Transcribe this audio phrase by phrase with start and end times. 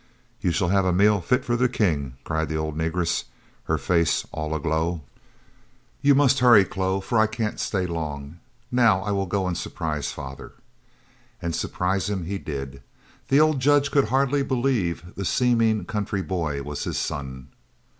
[0.39, 3.25] "Yo' shell hev a meal fit fo' de king!" cried the old negress,
[3.65, 5.03] her face all aglow.
[6.01, 8.39] "You must hurry, Chloe, for I can't stay long.
[8.71, 10.53] Now I will go and surprise father."
[11.39, 12.81] And surprise him he did.
[13.27, 17.49] The old Judge could hardly believe the seeming country boy was his son.